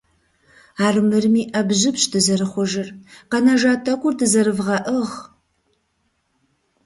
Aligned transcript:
Армырми 0.85 1.43
Ӏэбжьыбщ 1.51 2.03
дызэрыхъужыр, 2.11 2.87
къэнэжа 3.31 3.73
тӀэкӀур 3.83 4.13
дызэрывгъэӏыгъ! 4.19 5.15